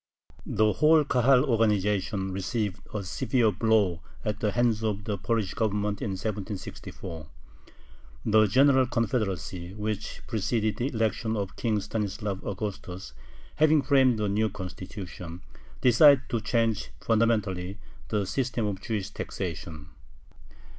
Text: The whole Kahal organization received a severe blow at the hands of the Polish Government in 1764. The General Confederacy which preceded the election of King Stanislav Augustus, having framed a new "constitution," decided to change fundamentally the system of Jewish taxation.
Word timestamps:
The 0.47 0.73
whole 0.73 1.03
Kahal 1.03 1.43
organization 1.45 2.31
received 2.31 2.81
a 2.91 3.03
severe 3.03 3.51
blow 3.51 4.01
at 4.25 4.39
the 4.39 4.51
hands 4.53 4.81
of 4.83 5.03
the 5.03 5.15
Polish 5.15 5.53
Government 5.53 6.01
in 6.01 6.17
1764. 6.17 7.27
The 8.25 8.47
General 8.47 8.87
Confederacy 8.87 9.75
which 9.75 10.23
preceded 10.25 10.77
the 10.77 10.87
election 10.87 11.37
of 11.37 11.55
King 11.55 11.79
Stanislav 11.81 12.43
Augustus, 12.43 13.13
having 13.57 13.83
framed 13.83 14.19
a 14.19 14.27
new 14.27 14.49
"constitution," 14.49 15.43
decided 15.81 16.23
to 16.29 16.41
change 16.41 16.89
fundamentally 16.99 17.77
the 18.07 18.25
system 18.25 18.65
of 18.65 18.81
Jewish 18.81 19.11
taxation. 19.11 19.91